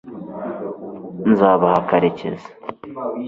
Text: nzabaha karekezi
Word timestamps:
nzabaha 1.31 1.79
karekezi 1.89 2.49